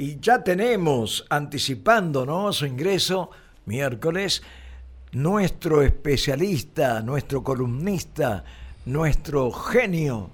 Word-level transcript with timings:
Y 0.00 0.18
ya 0.18 0.42
tenemos, 0.42 1.26
anticipando 1.28 2.24
¿no? 2.24 2.54
su 2.54 2.64
ingreso, 2.64 3.30
miércoles, 3.66 4.42
nuestro 5.12 5.82
especialista, 5.82 7.02
nuestro 7.02 7.44
columnista, 7.44 8.42
nuestro 8.86 9.50
genio 9.50 10.30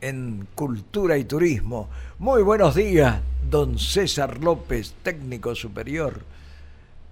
en 0.00 0.46
cultura 0.54 1.18
y 1.18 1.24
turismo. 1.24 1.88
Muy 2.20 2.44
buenos 2.44 2.76
días, 2.76 3.20
don 3.50 3.76
César 3.76 4.38
López, 4.38 4.94
técnico 5.02 5.56
superior. 5.56 6.22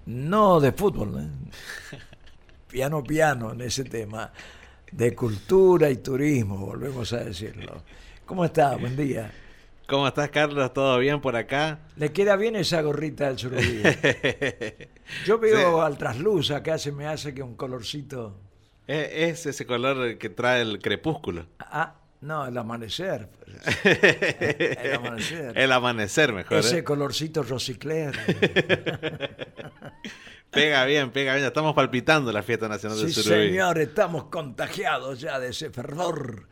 No 0.06 0.60
de 0.60 0.70
fútbol, 0.70 1.18
¿eh? 1.18 1.96
piano 2.70 3.02
piano 3.02 3.52
en 3.52 3.62
ese 3.62 3.82
tema, 3.82 4.30
de 4.92 5.12
cultura 5.12 5.90
y 5.90 5.96
turismo, 5.96 6.56
volvemos 6.56 7.12
a 7.14 7.24
decirlo. 7.24 7.82
¿Cómo 8.24 8.44
está? 8.44 8.76
Buen 8.76 8.96
día. 8.96 9.32
¿Cómo 9.90 10.06
estás, 10.06 10.30
Carlos? 10.30 10.72
¿Todo 10.72 11.00
bien 11.00 11.20
por 11.20 11.34
acá? 11.34 11.80
Le 11.96 12.12
queda 12.12 12.36
bien 12.36 12.54
esa 12.54 12.80
gorrita 12.80 13.26
del 13.26 13.40
surubí. 13.40 13.82
Yo 15.26 15.40
veo 15.40 15.82
al 15.82 15.98
trasluz 15.98 16.52
acá, 16.52 16.78
se 16.78 16.92
me 16.92 17.08
hace 17.08 17.34
que 17.34 17.42
un 17.42 17.56
colorcito. 17.56 18.38
Es, 18.86 19.46
ese 19.46 19.66
color 19.66 20.16
que 20.16 20.30
trae 20.30 20.62
el 20.62 20.78
crepúsculo. 20.78 21.46
Ah, 21.58 21.96
no, 22.20 22.46
el 22.46 22.56
amanecer. 22.56 23.30
el 23.84 24.94
amanecer. 24.94 25.58
El 25.58 25.72
amanecer, 25.72 26.32
mejor. 26.34 26.58
Ese 26.58 26.78
¿eh? 26.78 26.84
colorcito 26.84 27.42
rosicler. 27.42 28.16
pega 30.52 30.84
bien, 30.84 31.10
pega 31.10 31.34
bien. 31.34 31.46
Estamos 31.46 31.74
palpitando 31.74 32.30
la 32.30 32.44
fiesta 32.44 32.68
nacional 32.68 32.96
del 32.96 33.12
sí, 33.12 33.24
señor, 33.24 33.76
estamos 33.80 34.26
contagiados 34.26 35.20
ya 35.20 35.40
de 35.40 35.48
ese 35.48 35.68
fervor 35.70 36.46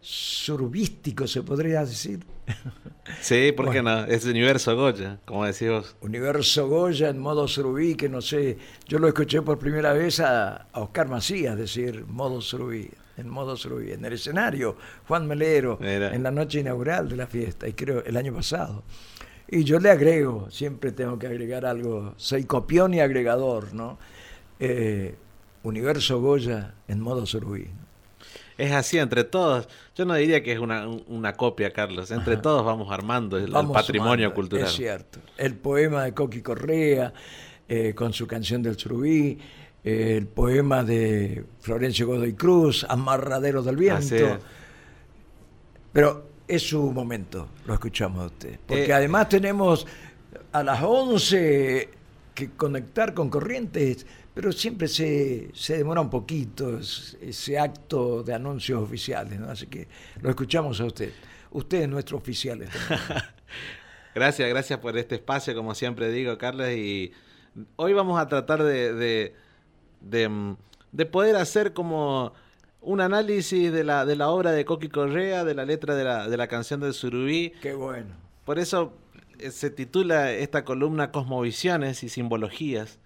surubístico, 0.00 1.26
se 1.26 1.42
podría 1.42 1.80
decir. 1.84 2.20
Sí, 3.20 3.50
¿por 3.52 3.72
qué 3.72 3.82
no? 3.82 4.04
Es 4.04 4.24
universo 4.24 4.76
Goya, 4.76 5.18
como 5.24 5.44
decís 5.44 5.68
vos. 5.68 5.96
Universo 6.00 6.68
Goya 6.68 7.08
en 7.08 7.18
modo 7.18 7.48
surubí, 7.48 7.96
que 7.96 8.08
no 8.08 8.20
sé, 8.20 8.56
yo 8.86 9.00
lo 9.00 9.08
escuché 9.08 9.42
por 9.42 9.58
primera 9.58 9.92
vez 9.92 10.20
a, 10.20 10.68
Oscar 10.74 11.08
Macías 11.08 11.56
decir 11.56 12.06
modo 12.06 12.40
surubí, 12.40 12.88
en 13.16 13.28
modo 13.28 13.56
surubí, 13.56 13.90
en 13.90 14.04
el 14.04 14.12
escenario, 14.12 14.76
Juan 15.08 15.26
Melero, 15.26 15.78
en 15.82 16.22
la 16.22 16.30
noche 16.30 16.60
inaugural 16.60 17.08
de 17.08 17.16
la 17.16 17.26
fiesta, 17.26 17.66
y 17.66 17.72
creo 17.72 18.04
el 18.04 18.16
año 18.16 18.32
pasado. 18.32 18.84
Y 19.48 19.64
yo 19.64 19.80
le 19.80 19.90
agrego, 19.90 20.48
siempre 20.48 20.92
tengo 20.92 21.18
que 21.18 21.26
agregar 21.26 21.66
algo, 21.66 22.14
soy 22.16 22.44
copión 22.44 22.94
y 22.94 23.00
agregador, 23.00 23.74
¿no? 23.74 23.98
Eh, 24.60 25.16
Universo 25.64 26.20
Goya 26.20 26.74
en 26.86 27.00
modo 27.00 27.26
surubí 27.26 27.68
es 28.60 28.72
así 28.72 28.98
entre 28.98 29.24
todos. 29.24 29.68
Yo 29.96 30.04
no 30.04 30.14
diría 30.14 30.42
que 30.42 30.52
es 30.52 30.58
una, 30.58 31.32
copia, 31.36 31.72
Carlos. 31.72 32.10
Entre 32.10 32.36
todos 32.36 32.64
vamos 32.64 32.92
armando 32.92 33.38
el, 33.38 33.50
patrimonio 33.50 34.34
cultural. 34.34 34.66
Es 34.66 34.72
cierto. 34.72 35.18
El 35.36 35.54
poema 35.54 36.04
de 36.04 36.14
Coqui 36.14 36.42
Correa, 36.42 37.12
eh, 37.68 37.94
con 37.94 38.12
su 38.12 38.26
canción 38.26 38.62
del 38.62 38.76
Surubí, 38.76 39.38
eh, 39.82 40.16
el 40.18 40.26
poema 40.26 40.84
de 40.84 41.44
Florencio 41.60 42.06
Godoy 42.06 42.34
Cruz, 42.34 42.84
Amarradero 42.88 43.62
del 43.62 43.76
Viento. 43.76 44.38
Pero 45.92 46.28
es 46.46 46.62
su 46.68 46.92
momento, 46.92 47.48
lo 47.66 47.74
escuchamos 47.74 48.22
a 48.22 48.26
usted. 48.26 48.58
Porque 48.66 48.86
eh, 48.86 48.92
además 48.92 49.28
tenemos 49.28 49.86
a 50.52 50.62
las 50.62 50.82
11 50.82 51.99
que 52.34 52.50
conectar 52.50 53.14
con 53.14 53.30
Corrientes 53.30 54.06
pero 54.34 54.52
siempre 54.52 54.88
se, 54.88 55.50
se 55.54 55.76
demora 55.76 56.00
un 56.00 56.10
poquito 56.10 56.78
ese 56.78 57.58
acto 57.58 58.22
de 58.22 58.34
anuncios 58.34 58.80
oficiales, 58.80 59.38
¿no? 59.40 59.50
Así 59.50 59.66
que 59.66 59.88
lo 60.22 60.30
escuchamos 60.30 60.80
a 60.80 60.84
usted. 60.84 61.12
Usted 61.50 61.82
es 61.82 61.88
nuestro 61.88 62.16
oficial. 62.16 62.60
gracias, 64.14 64.48
gracias 64.48 64.78
por 64.78 64.96
este 64.96 65.16
espacio, 65.16 65.54
como 65.54 65.74
siempre 65.74 66.10
digo, 66.10 66.38
Carlos, 66.38 66.70
y 66.70 67.12
hoy 67.76 67.92
vamos 67.92 68.20
a 68.20 68.28
tratar 68.28 68.62
de, 68.62 69.34
de, 70.00 70.28
mm, 70.28 70.56
poder 71.10 71.34
hacer 71.36 71.72
como 71.72 72.32
un 72.80 73.00
análisis 73.00 73.72
de 73.72 73.82
la, 73.82 74.06
de 74.06 74.14
la 74.14 74.30
obra 74.30 74.52
de 74.52 74.64
Coqui 74.64 74.88
Correa, 74.88 75.44
de 75.44 75.54
la 75.54 75.64
letra 75.64 75.96
de 75.96 76.04
la, 76.04 76.28
de 76.28 76.36
la 76.36 76.46
canción 76.46 76.80
del 76.80 76.94
Surubí. 76.94 77.52
Qué 77.60 77.74
bueno. 77.74 78.14
Por 78.44 78.60
eso 78.60 78.94
se 79.50 79.70
titula 79.70 80.32
esta 80.32 80.64
columna 80.64 81.10
Cosmovisiones 81.10 82.02
y 82.02 82.08
Simbologías 82.08 82.98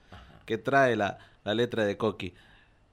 que 0.46 0.58
trae 0.58 0.96
la, 0.96 1.18
letra 1.44 1.84
de 1.84 1.96
Coqui. 1.96 2.34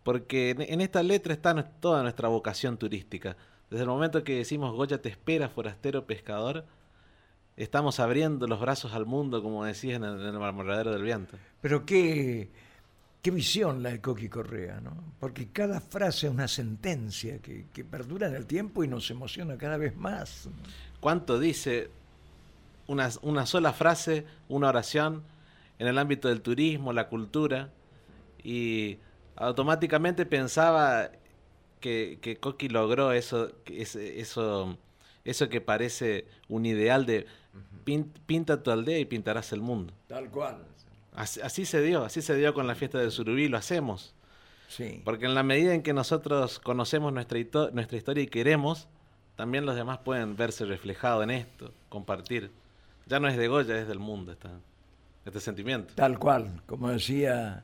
Porque 0.03 0.51
en, 0.51 0.81
esta 0.81 1.03
letra 1.03 1.33
está 1.33 1.53
toda 1.79 2.01
nuestra 2.03 2.27
vocación 2.27 2.77
turística. 2.77 3.37
Desde 3.69 3.83
el 3.83 3.89
momento 3.89 4.23
que 4.23 4.37
decimos 4.37 4.75
Goya 4.75 5.01
te 5.01 5.09
espera, 5.09 5.49
forastero 5.49 6.05
pescador, 6.05 6.65
estamos 7.57 7.99
abriendo 7.99 8.47
los 8.47 8.59
brazos 8.59 8.93
al 8.93 9.05
mundo, 9.05 9.41
como 9.43 9.65
decías 9.65 9.97
en 9.97 10.03
el, 10.03 10.25
en 10.25 10.85
del 10.85 11.03
viento. 11.03 11.37
Pero 11.61 11.85
qué, 11.85 12.49
qué 13.21 13.31
visión 13.31 13.83
la 13.83 13.91
de 13.91 14.01
Coqui 14.01 14.27
Correa, 14.27 14.81
¿no? 14.81 14.91
Porque 15.19 15.49
cada 15.49 15.79
frase 15.79 16.27
es 16.27 16.33
una 16.33 16.47
sentencia 16.47 17.39
que, 17.39 17.67
que 17.71 17.85
perdura 17.85 18.27
en 18.27 18.35
el 18.35 18.45
tiempo 18.45 18.83
y 18.83 18.87
nos 18.87 19.09
emociona 19.11 19.57
cada 19.57 19.77
vez 19.77 19.95
más. 19.95 20.49
¿Cuánto 20.99 21.39
dice 21.39 21.89
una, 22.91 23.09
una 23.21 23.45
sola 23.45 23.73
frase, 23.73 24.25
una 24.47 24.69
oración? 24.69 25.23
en 25.81 25.87
el 25.87 25.97
ámbito 25.97 26.27
del 26.27 26.41
turismo, 26.43 26.93
la 26.93 27.07
cultura, 27.07 27.71
y 28.43 28.99
automáticamente 29.35 30.27
pensaba 30.27 31.09
que, 31.79 32.19
que 32.21 32.37
Coqui 32.37 32.69
logró 32.69 33.13
eso, 33.13 33.51
eso, 33.65 34.77
eso 35.25 35.49
que 35.49 35.59
parece 35.59 36.27
un 36.49 36.67
ideal 36.67 37.07
de 37.07 37.25
pinta 38.27 38.61
tu 38.61 38.69
aldea 38.69 38.99
y 38.99 39.05
pintarás 39.05 39.53
el 39.53 39.61
mundo. 39.61 39.91
Tal 40.07 40.29
cual. 40.29 40.63
Así, 41.15 41.65
se 41.65 41.81
dio, 41.81 42.05
así 42.05 42.21
se 42.21 42.35
dio 42.35 42.53
con 42.53 42.67
la 42.67 42.75
fiesta 42.75 42.99
del 42.99 43.09
Surubí, 43.09 43.47
lo 43.47 43.57
hacemos. 43.57 44.13
Sí. 44.67 45.01
Porque 45.03 45.25
en 45.25 45.33
la 45.33 45.41
medida 45.41 45.73
en 45.73 45.81
que 45.81 45.93
nosotros 45.93 46.59
conocemos 46.59 47.11
nuestra, 47.11 47.39
nuestra 47.73 47.97
historia 47.97 48.21
y 48.21 48.27
queremos, 48.27 48.87
también 49.35 49.65
los 49.65 49.75
demás 49.75 49.97
pueden 49.97 50.35
verse 50.35 50.63
reflejados 50.65 51.23
en 51.23 51.31
esto, 51.31 51.73
compartir. 51.89 52.51
Ya 53.11 53.19
no 53.19 53.27
es 53.27 53.35
de 53.35 53.49
Goya, 53.49 53.77
es 53.77 53.89
del 53.89 53.99
mundo. 53.99 54.33
Este 55.25 55.41
sentimiento. 55.41 55.93
Tal 55.95 56.17
cual, 56.17 56.61
como 56.65 56.87
decía 56.87 57.61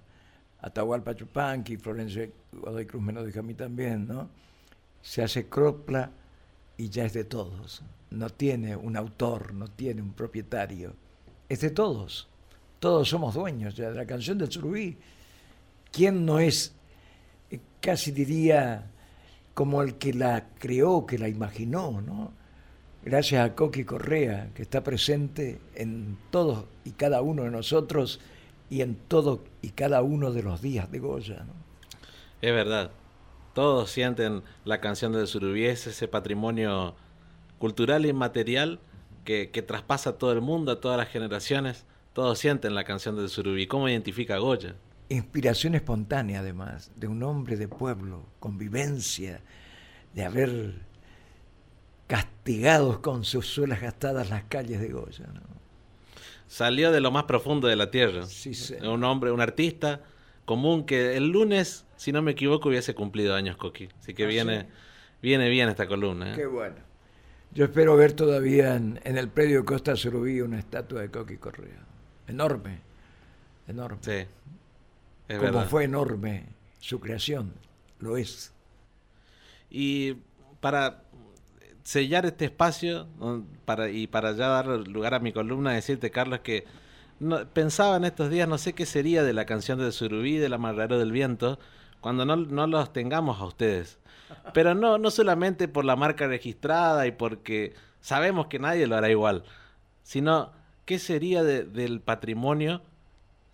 Atahualpa 0.59 1.15
Chupanqui, 1.15 1.77
Florencia 1.77 2.29
Godoy 2.51 2.85
Cruz 2.85 3.01
me 3.01 3.13
lo 3.13 3.23
dijo 3.23 3.39
a 3.39 3.43
mí 3.43 3.53
también, 3.53 4.09
¿no? 4.09 4.29
Se 5.01 5.23
hace 5.23 5.47
cropla 5.47 6.11
y 6.75 6.89
ya 6.89 7.05
es 7.05 7.13
de 7.13 7.23
todos. 7.23 7.81
No 8.09 8.29
tiene 8.29 8.75
un 8.75 8.97
autor, 8.97 9.53
no 9.53 9.69
tiene 9.69 10.01
un 10.01 10.11
propietario. 10.11 10.93
Es 11.47 11.61
de 11.61 11.69
todos. 11.69 12.27
Todos 12.81 13.07
somos 13.07 13.33
dueños 13.33 13.77
de 13.77 13.89
la 13.89 14.05
canción 14.05 14.37
del 14.37 14.51
Surubí. 14.51 14.97
¿Quién 15.93 16.25
no 16.25 16.39
es, 16.39 16.75
eh, 17.51 17.61
casi 17.79 18.11
diría, 18.11 18.91
como 19.53 19.81
el 19.81 19.95
que 19.95 20.13
la 20.13 20.49
creó, 20.59 21.05
que 21.05 21.17
la 21.17 21.29
imaginó, 21.29 22.01
¿no? 22.01 22.33
Gracias 23.07 23.45
a 23.45 23.55
Coqui 23.55 23.85
Correa, 23.85 24.49
que 24.53 24.61
está 24.61 24.83
presente 24.83 25.61
en 25.75 26.17
todos 26.29 26.65
y 26.83 26.91
cada 26.91 27.21
uno 27.21 27.43
de 27.43 27.51
nosotros 27.51 28.19
y 28.69 28.81
en 28.81 28.95
todo 28.95 29.45
y 29.61 29.69
cada 29.69 30.01
uno 30.01 30.31
de 30.31 30.43
los 30.43 30.61
días 30.61 30.91
de 30.91 30.99
Goya. 30.99 31.45
Es 32.41 32.53
verdad. 32.53 32.91
Todos 33.53 33.89
sienten 33.89 34.43
la 34.65 34.81
canción 34.81 35.13
de 35.13 35.25
Surubí, 35.25 35.65
ese 35.65 36.07
patrimonio 36.09 36.95
cultural 37.59 38.03
e 38.03 38.09
inmaterial 38.09 38.79
que, 39.23 39.51
que, 39.51 39.61
traspasa 39.61 40.11
a 40.11 40.17
todo 40.17 40.33
el 40.33 40.41
mundo, 40.41 40.73
a 40.73 40.81
todas 40.81 40.97
las 40.97 41.07
generaciones. 41.07 41.85
Todos 42.11 42.37
sienten 42.37 42.75
la 42.75 42.83
canción 42.83 43.15
de 43.15 43.29
Surubí. 43.29 43.67
¿Cómo 43.67 43.87
identifica 43.87 44.35
a 44.35 44.39
Goya? 44.39 44.75
Inspiración 45.09 45.75
espontánea, 45.75 46.41
además, 46.41 46.91
de 46.97 47.07
un 47.07 47.23
hombre 47.23 47.55
de 47.55 47.69
pueblo, 47.69 48.25
convivencia, 48.39 49.41
de 50.13 50.25
haber 50.25 50.86
castigados 52.07 52.99
con 52.99 53.23
sus 53.23 53.45
suelas 53.45 53.81
gastadas 53.81 54.29
las 54.29 54.43
calles 54.45 54.79
de 54.79 54.89
Goya. 54.89 55.25
Salió 56.47 56.91
de 56.91 57.01
lo 57.01 57.11
más 57.11 57.25
profundo 57.25 57.67
de 57.67 57.75
la 57.75 57.91
tierra. 57.91 58.25
Sí, 58.25 58.53
Un 58.81 59.03
hombre, 59.03 59.31
un 59.31 59.41
artista 59.41 60.01
común 60.45 60.85
que 60.85 61.17
el 61.17 61.27
lunes, 61.27 61.85
si 61.97 62.13
no 62.13 62.21
me 62.21 62.31
equivoco, 62.31 62.69
hubiese 62.69 62.95
cumplido 62.95 63.35
años 63.35 63.57
Coqui. 63.57 63.89
Así 63.99 64.13
que 64.13 64.23
¿Ah, 64.23 64.27
viene, 64.27 64.67
viene 65.21 65.49
bien 65.49 65.67
esta 65.67 65.87
columna. 65.87 66.31
¿eh? 66.31 66.35
Qué 66.37 66.45
bueno. 66.45 66.77
Yo 67.53 67.65
espero 67.65 67.95
ver 67.97 68.13
todavía 68.13 68.75
en, 68.75 68.99
el 69.03 69.27
predio 69.29 69.65
Costa 69.65 69.95
Surubí 69.95 70.41
una 70.41 70.59
estatua 70.59 71.01
de 71.01 71.09
Coqui 71.09 71.37
Correa. 71.37 71.83
Enorme, 72.27 72.79
enorme. 73.67 73.97
Sí, 74.01 74.25
es 75.27 75.39
Como 75.39 75.65
fue 75.65 75.83
enorme 75.85 76.45
su 76.79 76.99
creación, 76.99 77.53
lo 77.99 78.15
es. 78.15 78.53
Y 79.69 80.15
para 80.61 81.03
sellar 81.87 82.25
este 82.25 82.43
espacio 82.43 83.07
para, 83.63 83.89
y 83.89 84.07
para 84.07 84.33
ya 84.33 84.49
dar 84.49 84.67
lugar 84.67 85.13
a 85.13 85.19
mi 85.19 85.31
columna, 85.31 85.71
decirte, 85.71 86.11
Carlos, 86.11 86.41
que 86.41 86.65
pensaba 87.53 87.95
en 87.95 88.03
estos 88.03 88.29
días, 88.29 88.45
no 88.49 88.57
sé 88.57 88.73
qué 88.73 88.85
sería 88.85 89.23
de 89.23 89.31
la 89.31 89.45
canción 89.45 89.79
de 89.79 89.93
Surubí, 89.93 90.35
de 90.35 90.49
la 90.49 90.57
Marrero 90.57 90.99
del 90.99 91.13
Viento, 91.13 91.59
cuando 92.01 92.25
no, 92.25 92.35
no, 92.35 92.67
los 92.67 92.91
tengamos 92.91 93.39
a 93.39 93.45
ustedes. 93.45 93.99
Pero 94.53 94.75
no, 94.75 94.97
no 94.97 95.09
solamente 95.11 95.69
por 95.69 95.85
la 95.85 95.95
marca 95.95 96.27
registrada 96.27 97.07
y 97.07 97.11
porque 97.11 97.73
sabemos 98.01 98.47
que 98.47 98.59
nadie 98.59 98.85
lo 98.85 98.97
hará 98.97 99.09
igual, 99.09 99.45
sino 100.03 100.51
¿qué 100.83 100.99
sería 100.99 101.41
del 101.45 102.01
patrimonio 102.01 102.81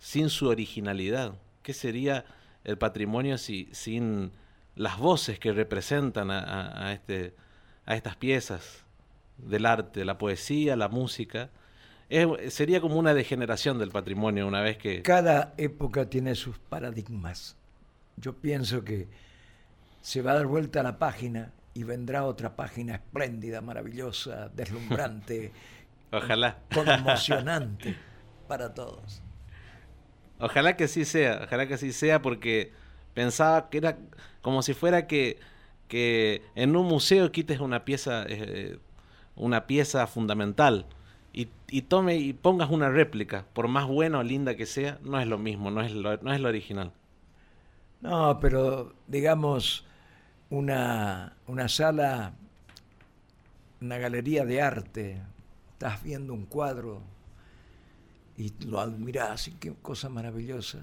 sin 0.00 0.28
su 0.28 0.48
originalidad? 0.48 1.34
¿Qué 1.62 1.72
sería 1.72 2.24
el 2.64 2.78
patrimonio 2.78 3.38
si, 3.38 3.68
sin 3.70 4.32
las 4.74 4.98
voces 4.98 5.38
que 5.38 5.52
representan 5.52 6.32
a, 6.32 6.92
este, 6.92 7.36
a 7.86 7.96
estas 7.96 8.16
piezas 8.16 8.84
del 9.38 9.66
arte, 9.66 10.04
la 10.04 10.18
poesía, 10.18 10.76
la 10.76 10.88
música? 10.88 11.50
sería 12.48 12.80
como 12.80 12.96
una 12.96 13.12
degeneración 13.12 13.78
del 13.78 13.90
patrimonio 13.90 14.46
una 14.46 14.60
vez 14.60 14.76
que... 14.76 15.02
Cada 15.02 15.54
época 15.56 16.08
tiene 16.08 16.36
sus 16.36 16.58
paradigmas. 16.58 17.56
Yo 18.16 18.34
pienso 18.34 18.84
que 18.84 19.08
se 20.00 20.22
va 20.22 20.32
a 20.32 20.34
dar 20.34 20.46
vuelta 20.46 20.80
a 20.80 20.82
la 20.84 20.98
página 20.98 21.52
y 21.72 21.82
vendrá 21.82 22.24
otra 22.24 22.54
página 22.54 22.94
espléndida, 22.94 23.60
maravillosa, 23.60 24.48
deslumbrante. 24.54 25.52
Ojalá. 26.12 26.58
Conmocionante 26.72 27.96
para 28.48 28.74
todos. 28.74 29.22
Ojalá 30.38 30.76
que 30.76 30.88
sí 30.88 31.04
sea, 31.04 31.42
ojalá 31.44 31.66
que 31.66 31.78
sí 31.78 31.92
sea 31.92 32.22
porque 32.22 32.72
pensaba 33.14 33.70
que 33.70 33.78
era 33.78 33.98
como 34.42 34.62
si 34.62 34.74
fuera 34.74 35.06
que, 35.06 35.38
que 35.88 36.42
en 36.54 36.76
un 36.76 36.86
museo 36.86 37.32
quites 37.32 37.60
una 37.60 37.84
pieza, 37.84 38.24
eh, 38.28 38.78
una 39.36 39.66
pieza 39.66 40.06
fundamental 40.06 40.86
y, 41.32 41.48
y, 41.68 41.82
tome 41.82 42.16
y 42.16 42.32
pongas 42.32 42.70
una 42.70 42.88
réplica, 42.88 43.46
por 43.52 43.68
más 43.68 43.86
buena 43.86 44.20
o 44.20 44.22
linda 44.22 44.56
que 44.56 44.66
sea, 44.66 44.98
no 45.02 45.20
es 45.20 45.26
lo 45.26 45.38
mismo, 45.38 45.70
no 45.70 45.82
es 45.82 45.92
lo, 45.92 46.16
no 46.18 46.32
es 46.32 46.40
lo 46.40 46.48
original. 46.48 46.92
No, 48.00 48.38
pero 48.38 48.94
digamos, 49.06 49.84
una, 50.50 51.36
una 51.46 51.68
sala, 51.68 52.34
una 53.80 53.98
galería 53.98 54.44
de 54.44 54.62
arte, 54.62 55.22
estás 55.72 56.02
viendo 56.02 56.34
un 56.34 56.46
cuadro 56.46 57.02
y 58.36 58.52
lo 58.66 58.80
admirás, 58.80 59.48
y 59.48 59.52
qué 59.52 59.72
cosa 59.74 60.08
maravillosa. 60.08 60.78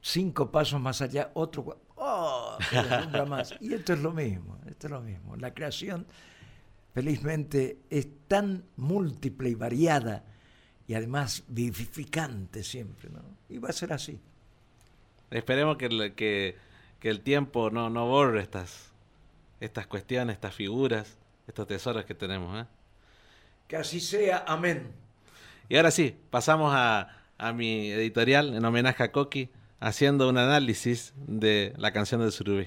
Cinco 0.00 0.50
pasos 0.50 0.80
más 0.80 1.02
allá, 1.02 1.30
otro 1.34 1.64
cuadro, 1.64 1.82
¡oh! 1.98 2.58
más. 3.26 3.54
Y 3.60 3.74
esto 3.74 3.92
es 3.92 4.00
lo 4.00 4.12
mismo, 4.12 4.58
esto 4.66 4.86
es 4.86 4.90
lo 4.90 5.00
mismo. 5.00 5.36
La 5.36 5.52
creación, 5.54 6.06
felizmente, 6.94 7.78
es 7.90 8.08
tan 8.26 8.64
múltiple 8.76 9.50
y 9.50 9.54
variada 9.54 10.24
y 10.86 10.94
además 10.94 11.44
vivificante 11.48 12.62
siempre, 12.64 13.10
¿no? 13.10 13.22
Y 13.48 13.58
va 13.58 13.68
a 13.68 13.72
ser 13.72 13.92
así. 13.92 14.18
Esperemos 15.30 15.76
que, 15.76 16.14
que, 16.16 16.56
que 16.98 17.10
el 17.10 17.20
tiempo 17.20 17.70
no, 17.70 17.90
no 17.90 18.06
borre 18.06 18.40
estas, 18.40 18.92
estas 19.60 19.86
cuestiones, 19.86 20.34
estas 20.34 20.54
figuras, 20.54 21.18
estos 21.46 21.66
tesoros 21.66 22.04
que 22.04 22.14
tenemos. 22.14 22.62
¿eh? 22.62 22.66
Que 23.66 23.76
así 23.76 24.00
sea, 24.00 24.44
amén. 24.46 24.90
Y 25.68 25.76
ahora 25.76 25.90
sí, 25.90 26.16
pasamos 26.30 26.72
a, 26.74 27.18
a 27.36 27.52
mi 27.52 27.90
editorial 27.90 28.54
en 28.54 28.64
homenaje 28.64 29.02
a 29.02 29.12
Coqui, 29.12 29.50
haciendo 29.80 30.28
un 30.28 30.38
análisis 30.38 31.14
de 31.26 31.72
la 31.76 31.92
canción 31.92 32.20
de 32.20 32.30
Surubí. 32.30 32.66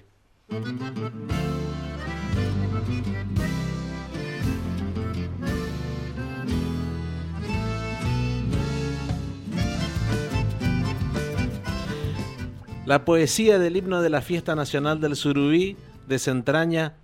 La 12.85 13.05
poesía 13.05 13.59
del 13.59 13.77
himno 13.77 14.01
de 14.01 14.09
la 14.09 14.21
Fiesta 14.21 14.55
Nacional 14.55 14.99
del 14.99 15.15
Surubí 15.15 15.77
desentraña 16.07 16.95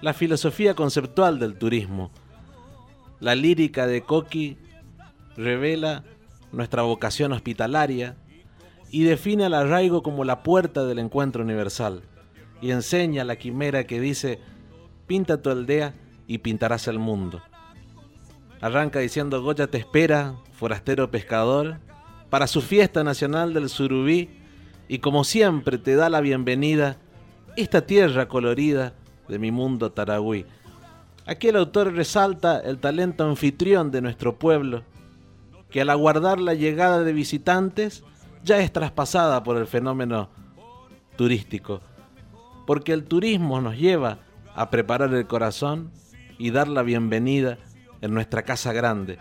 la 0.00 0.12
filosofía 0.12 0.74
conceptual 0.74 1.38
del 1.38 1.56
turismo. 1.56 2.10
La 3.20 3.34
lírica 3.34 3.86
de 3.86 4.02
Coqui 4.02 4.58
revela 5.36 6.04
nuestra 6.52 6.82
vocación 6.82 7.32
hospitalaria 7.32 8.16
y 8.94 9.02
define 9.02 9.46
al 9.46 9.54
arraigo 9.54 10.04
como 10.04 10.22
la 10.22 10.44
puerta 10.44 10.84
del 10.84 11.00
encuentro 11.00 11.42
universal 11.42 12.02
y 12.62 12.70
enseña 12.70 13.24
la 13.24 13.34
quimera 13.34 13.88
que 13.88 13.98
dice, 13.98 14.38
pinta 15.08 15.42
tu 15.42 15.50
aldea 15.50 15.96
y 16.28 16.38
pintarás 16.38 16.86
el 16.86 17.00
mundo. 17.00 17.42
Arranca 18.60 19.00
diciendo, 19.00 19.42
Goya 19.42 19.66
te 19.66 19.78
espera, 19.78 20.36
forastero 20.52 21.10
pescador, 21.10 21.78
para 22.30 22.46
su 22.46 22.62
fiesta 22.62 23.02
nacional 23.02 23.52
del 23.52 23.68
Surubí, 23.68 24.30
y 24.86 25.00
como 25.00 25.24
siempre 25.24 25.76
te 25.76 25.96
da 25.96 26.08
la 26.08 26.20
bienvenida 26.20 26.96
esta 27.56 27.84
tierra 27.84 28.28
colorida 28.28 28.94
de 29.26 29.40
mi 29.40 29.50
mundo 29.50 29.90
taragüí. 29.90 30.46
Aquí 31.26 31.48
el 31.48 31.56
autor 31.56 31.94
resalta 31.94 32.60
el 32.60 32.78
talento 32.78 33.28
anfitrión 33.28 33.90
de 33.90 34.02
nuestro 34.02 34.38
pueblo, 34.38 34.84
que 35.68 35.80
al 35.80 35.90
aguardar 35.90 36.38
la 36.38 36.54
llegada 36.54 37.02
de 37.02 37.12
visitantes 37.12 38.04
ya 38.44 38.58
es 38.58 38.72
traspasada 38.72 39.42
por 39.42 39.56
el 39.56 39.66
fenómeno 39.66 40.28
turístico, 41.16 41.80
porque 42.66 42.92
el 42.92 43.04
turismo 43.04 43.60
nos 43.60 43.76
lleva 43.76 44.18
a 44.54 44.70
preparar 44.70 45.12
el 45.14 45.26
corazón 45.26 45.90
y 46.38 46.50
dar 46.50 46.68
la 46.68 46.82
bienvenida 46.82 47.58
en 48.02 48.12
nuestra 48.12 48.42
casa 48.42 48.72
grande, 48.72 49.18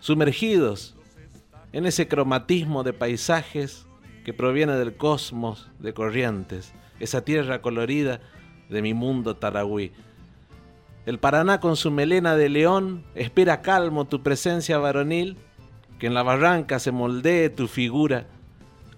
sumergidos 0.00 0.96
en 1.72 1.86
ese 1.86 2.08
cromatismo 2.08 2.82
de 2.82 2.92
paisajes 2.92 3.86
que 4.24 4.34
proviene 4.34 4.72
del 4.72 4.96
cosmos 4.96 5.70
de 5.78 5.94
Corrientes, 5.94 6.72
esa 6.98 7.24
tierra 7.24 7.62
colorida 7.62 8.20
de 8.68 8.82
mi 8.82 8.92
mundo 8.92 9.36
taragüí. 9.36 9.92
El 11.06 11.18
Paraná 11.18 11.60
con 11.60 11.76
su 11.76 11.90
melena 11.90 12.36
de 12.36 12.48
león 12.48 13.04
espera 13.14 13.62
calmo 13.62 14.06
tu 14.06 14.22
presencia 14.22 14.78
varonil, 14.78 15.38
que 16.00 16.06
en 16.06 16.14
la 16.14 16.22
barranca 16.22 16.78
se 16.78 16.90
moldee 16.90 17.50
tu 17.50 17.68
figura, 17.68 18.26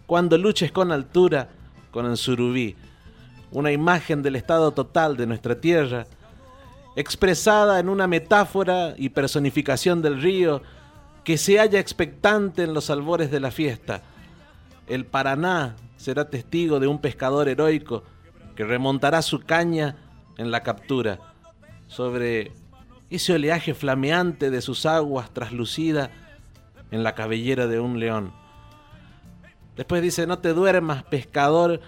cuando 0.06 0.38
luches 0.38 0.70
con 0.70 0.92
altura 0.92 1.48
con 1.90 2.06
el 2.06 2.16
surubí, 2.16 2.76
una 3.50 3.72
imagen 3.72 4.22
del 4.22 4.36
estado 4.36 4.70
total 4.70 5.16
de 5.16 5.26
nuestra 5.26 5.60
tierra, 5.60 6.06
expresada 6.94 7.80
en 7.80 7.88
una 7.88 8.06
metáfora 8.06 8.94
y 8.96 9.08
personificación 9.08 10.00
del 10.00 10.22
río 10.22 10.62
que 11.24 11.38
se 11.38 11.58
halla 11.58 11.80
expectante 11.80 12.62
en 12.62 12.72
los 12.72 12.88
albores 12.88 13.32
de 13.32 13.40
la 13.40 13.50
fiesta, 13.50 14.02
el 14.86 15.04
Paraná 15.04 15.74
será 15.96 16.30
testigo 16.30 16.78
de 16.78 16.86
un 16.86 17.00
pescador 17.00 17.48
heroico 17.48 18.04
que 18.54 18.64
remontará 18.64 19.22
su 19.22 19.40
caña 19.40 19.96
en 20.38 20.52
la 20.52 20.62
captura. 20.62 21.18
Sobre 21.88 22.52
ese 23.10 23.34
oleaje 23.34 23.74
flameante 23.74 24.50
de 24.50 24.60
sus 24.60 24.86
aguas 24.86 25.30
traslucida 25.32 26.10
en 26.92 27.02
la 27.02 27.16
cabellera 27.16 27.66
de 27.66 27.80
un 27.80 27.98
león. 27.98 28.32
Después 29.76 30.02
dice, 30.02 30.26
no 30.26 30.38
te 30.38 30.52
duermas, 30.52 31.02
pescador, 31.04 31.80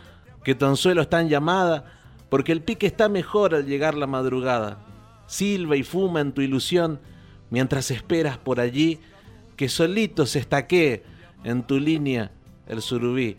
que 0.42 0.54
tu 0.54 0.66
anzuelo 0.66 1.02
está 1.02 1.20
en 1.20 1.28
llamada, 1.28 1.84
porque 2.28 2.50
el 2.50 2.62
pique 2.62 2.86
está 2.86 3.08
mejor 3.08 3.54
al 3.54 3.66
llegar 3.66 3.94
la 3.94 4.08
madrugada. 4.08 4.78
Silba 5.26 5.76
y 5.76 5.84
fuma 5.84 6.20
en 6.20 6.32
tu 6.32 6.40
ilusión, 6.40 6.98
mientras 7.50 7.90
esperas 7.92 8.38
por 8.38 8.58
allí 8.58 8.98
que 9.56 9.68
solito 9.68 10.26
se 10.26 10.40
estaquee 10.40 11.04
en 11.44 11.62
tu 11.62 11.78
línea 11.78 12.32
el 12.66 12.82
surubí, 12.82 13.36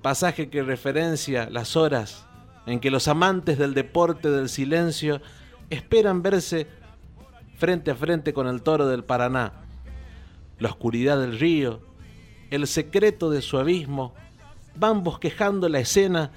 pasaje 0.00 0.48
que 0.48 0.62
referencia 0.62 1.50
las 1.50 1.76
horas 1.76 2.26
en 2.66 2.80
que 2.80 2.90
los 2.90 3.08
amantes 3.08 3.58
del 3.58 3.74
deporte 3.74 4.30
del 4.30 4.48
silencio 4.48 5.20
esperan 5.70 6.22
verse 6.22 6.68
frente 7.56 7.90
a 7.90 7.94
frente 7.94 8.32
con 8.32 8.46
el 8.46 8.62
toro 8.62 8.86
del 8.86 9.04
Paraná. 9.04 9.61
La 10.62 10.68
oscuridad 10.68 11.18
del 11.18 11.40
río, 11.40 11.80
el 12.50 12.68
secreto 12.68 13.30
de 13.30 13.42
su 13.42 13.58
abismo, 13.58 14.14
van 14.76 15.02
bosquejando 15.02 15.68
la 15.68 15.80
escena 15.80 16.30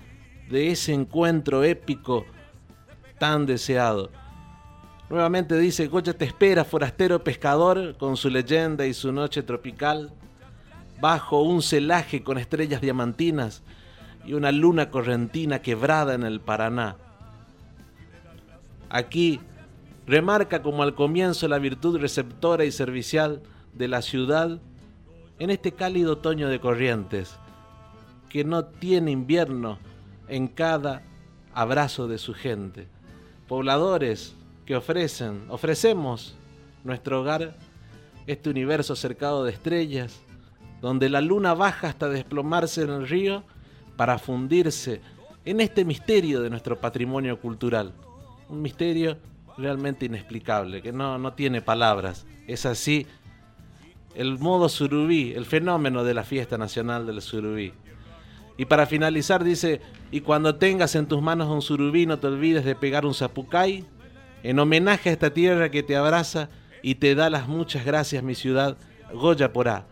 de 0.49 0.71
ese 0.71 0.93
encuentro 0.93 1.63
épico 1.63 2.25
tan 3.19 3.45
deseado. 3.45 4.09
Nuevamente 5.11 5.59
dice, 5.59 5.85
Goya 5.85 6.17
te 6.17 6.25
espera, 6.25 6.65
forastero 6.65 7.23
pescador, 7.23 7.97
con 7.99 8.17
su 8.17 8.31
leyenda 8.31 8.87
y 8.87 8.95
su 8.95 9.11
noche 9.11 9.43
tropical 9.43 10.11
bajo 10.99 11.43
un 11.43 11.61
celaje 11.61 12.23
con 12.23 12.39
estrellas 12.39 12.81
diamantinas 12.81 13.61
y 14.25 14.33
una 14.33 14.51
luna 14.51 14.89
correntina 14.89 15.59
quebrada 15.61 16.15
en 16.15 16.23
el 16.23 16.41
Paraná. 16.41 16.95
Aquí 18.89 19.39
remarca 20.07 20.63
como 20.63 20.81
al 20.81 20.95
comienzo 20.95 21.47
la 21.47 21.59
virtud 21.59 21.99
receptora 21.99 22.65
y 22.65 22.71
servicial 22.71 23.43
de 23.75 23.87
la 23.87 24.01
ciudad 24.01 24.59
en 25.39 25.49
este 25.49 25.73
cálido 25.73 26.13
otoño 26.13 26.49
de 26.49 26.59
corrientes, 26.59 27.35
que 28.29 28.43
no 28.43 28.65
tiene 28.65 29.11
invierno 29.11 29.79
en 30.27 30.47
cada 30.47 31.03
abrazo 31.53 32.07
de 32.07 32.17
su 32.17 32.33
gente. 32.33 32.87
Pobladores 33.47 34.35
que 34.65 34.75
ofrecen, 34.75 35.45
ofrecemos 35.49 36.35
nuestro 36.83 37.21
hogar, 37.21 37.55
este 38.27 38.49
universo 38.49 38.95
cercado 38.95 39.43
de 39.43 39.51
estrellas, 39.51 40.19
donde 40.81 41.09
la 41.09 41.21
luna 41.21 41.53
baja 41.53 41.89
hasta 41.89 42.09
desplomarse 42.09 42.83
en 42.83 42.89
el 42.89 43.07
río 43.07 43.43
para 43.97 44.17
fundirse 44.17 45.01
en 45.45 45.61
este 45.61 45.85
misterio 45.85 46.41
de 46.41 46.49
nuestro 46.49 46.79
patrimonio 46.79 47.39
cultural. 47.39 47.93
Un 48.49 48.61
misterio 48.61 49.17
realmente 49.57 50.05
inexplicable, 50.05 50.81
que 50.81 50.91
no, 50.91 51.17
no 51.17 51.33
tiene 51.33 51.61
palabras. 51.61 52.25
Es 52.47 52.65
así 52.65 53.05
el 54.15 54.39
modo 54.39 54.69
surubí, 54.69 55.33
el 55.33 55.45
fenómeno 55.45 56.03
de 56.03 56.13
la 56.13 56.23
fiesta 56.23 56.57
nacional 56.57 57.05
del 57.05 57.21
surubí. 57.21 57.73
Y 58.57 58.65
para 58.65 58.85
finalizar 58.85 59.43
dice, 59.43 59.81
y 60.11 60.21
cuando 60.21 60.55
tengas 60.55 60.95
en 60.95 61.07
tus 61.07 61.21
manos 61.21 61.49
un 61.49 61.61
surubí 61.61 62.05
no 62.05 62.19
te 62.19 62.27
olvides 62.27 62.63
de 62.63 62.75
pegar 62.75 63.05
un 63.05 63.13
zapucay, 63.13 63.85
en 64.43 64.59
homenaje 64.59 65.09
a 65.09 65.13
esta 65.13 65.31
tierra 65.31 65.69
que 65.69 65.83
te 65.83 65.95
abraza 65.95 66.49
y 66.81 66.95
te 66.95 67.15
da 67.15 67.29
las 67.29 67.47
muchas 67.47 67.83
gracias 67.85 68.23
mi 68.23 68.35
ciudad, 68.35 68.77
Goya 69.13 69.51
Porá. 69.51 69.85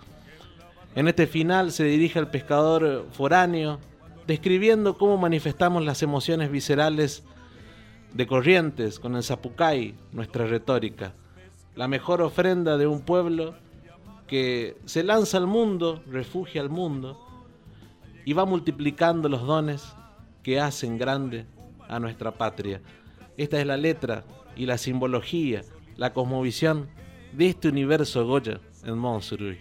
En 0.96 1.08
este 1.08 1.28
final 1.28 1.72
se 1.72 1.84
dirige 1.86 2.20
al 2.20 2.30
pescador 2.30 3.08
foráneo, 3.12 3.80
describiendo 4.28 4.98
cómo 4.98 5.18
manifestamos 5.18 5.84
las 5.84 6.04
emociones 6.04 6.52
viscerales 6.52 7.24
de 8.14 8.28
Corrientes 8.28 9.00
con 9.00 9.16
el 9.16 9.24
Zapucay, 9.24 9.96
nuestra 10.12 10.46
retórica. 10.46 11.14
La 11.76 11.88
mejor 11.88 12.22
ofrenda 12.22 12.78
de 12.78 12.86
un 12.86 13.02
pueblo 13.02 13.56
que 14.28 14.78
se 14.86 15.04
lanza 15.04 15.38
al 15.38 15.48
mundo, 15.48 16.02
refugia 16.08 16.62
al 16.62 16.70
mundo 16.70 17.20
y 18.26 18.34
va 18.34 18.46
multiplicando 18.46 19.30
los 19.30 19.46
dones 19.46 19.94
que 20.42 20.60
hacen 20.60 20.98
grande 20.98 21.46
a 21.88 22.00
nuestra 22.00 22.32
patria. 22.32 22.82
Esta 23.38 23.60
es 23.60 23.66
la 23.66 23.78
letra 23.78 24.24
y 24.56 24.66
la 24.66 24.78
simbología, 24.78 25.62
la 25.98 26.14
cosmovisión 26.14 26.90
de 27.34 27.48
este 27.48 27.70
universo 27.70 28.26
Goya 28.26 28.60
en 28.86 28.98
Monsurui. 28.98 29.60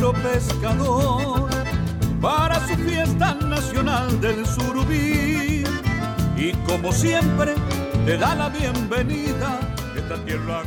Pescador 0.00 1.50
para 2.20 2.66
su 2.66 2.74
fiesta 2.76 3.34
nacional 3.34 4.20
del 4.20 4.46
surubí. 4.46 5.64
Y 6.36 6.52
como 6.66 6.92
siempre, 6.92 7.54
te 8.06 8.16
da 8.16 8.34
la 8.34 8.48
bienvenida 8.48 9.60
esta 9.94 10.16
tierra 10.24 10.62